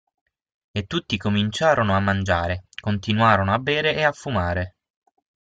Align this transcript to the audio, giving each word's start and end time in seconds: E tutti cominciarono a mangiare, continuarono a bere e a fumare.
E 0.71 0.87
tutti 0.87 1.15
cominciarono 1.19 1.95
a 1.95 1.99
mangiare, 1.99 2.63
continuarono 2.81 3.53
a 3.53 3.59
bere 3.59 3.93
e 3.95 4.01
a 4.03 4.11
fumare. 4.11 4.77